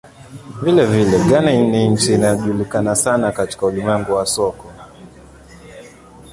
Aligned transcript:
Vilevile, 0.63 1.19
Ghana 1.29 1.51
ni 1.51 1.89
nchi 1.89 2.13
inayojulikana 2.13 2.95
sana 2.95 3.31
katika 3.31 3.65
ulimwengu 3.65 4.11
wa 4.13 4.25
soka. 4.25 4.63